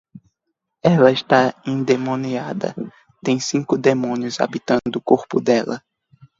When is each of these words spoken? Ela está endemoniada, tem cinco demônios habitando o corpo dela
Ela 0.83 1.11
está 1.11 1.53
endemoniada, 1.63 2.73
tem 3.23 3.39
cinco 3.39 3.77
demônios 3.77 4.39
habitando 4.41 4.97
o 4.97 4.99
corpo 5.01 5.39
dela 5.39 5.79